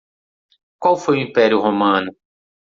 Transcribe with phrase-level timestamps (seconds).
[0.79, 2.11] Qual foi o império romano?